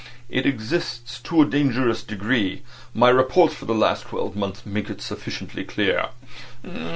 "It 0.29 0.47
exists 0.47 1.19
to 1.25 1.43
a 1.43 1.45
dangerous 1.45 2.01
degree. 2.01 2.63
My 2.91 3.09
reports 3.11 3.53
for 3.53 3.65
the 3.65 3.75
last 3.75 4.05
twelve 4.07 4.35
months 4.35 4.65
make 4.65 4.89
it 4.89 4.99
sufficiently 4.99 5.63
clear." 5.63 6.09